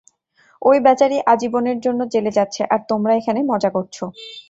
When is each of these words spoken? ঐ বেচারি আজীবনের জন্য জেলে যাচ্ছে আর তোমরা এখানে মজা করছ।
ঐ 0.61 0.71
বেচারি 0.85 1.17
আজীবনের 1.31 1.77
জন্য 1.85 1.99
জেলে 2.13 2.31
যাচ্ছে 2.37 2.61
আর 2.73 2.79
তোমরা 2.89 3.11
এখানে 3.15 3.39
মজা 3.51 3.69
করছ। 3.75 3.97